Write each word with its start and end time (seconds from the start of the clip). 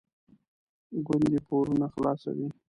ګوندې 1.05 1.39
پورونه 1.47 1.85
خلاصوي. 1.93 2.47